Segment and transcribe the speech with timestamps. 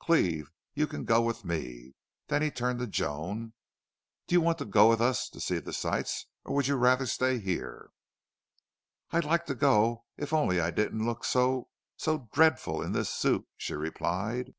[0.00, 1.94] Cleve, you can go with me."
[2.26, 3.52] Then he turned to Joan.
[4.26, 7.06] "Do you want to go with us to see the sights or would you rather
[7.06, 7.90] stay here?"
[9.12, 13.46] "I'd like to go, if only I didn't look so so dreadful in this suit,"
[13.56, 14.54] she replied.